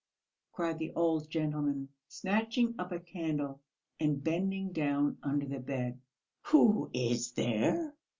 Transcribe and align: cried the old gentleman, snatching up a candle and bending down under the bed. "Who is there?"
cried 0.51 0.79
the 0.79 0.91
old 0.93 1.29
gentleman, 1.29 1.87
snatching 2.07 2.73
up 2.79 2.91
a 2.91 2.99
candle 2.99 3.61
and 3.99 4.23
bending 4.23 4.71
down 4.71 5.15
under 5.21 5.45
the 5.45 5.59
bed. 5.59 6.01
"Who 6.45 6.89
is 6.91 7.33
there?" 7.33 7.93